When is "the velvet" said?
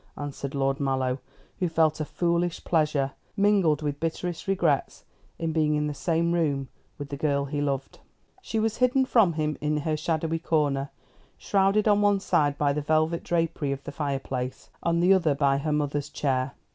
12.73-13.23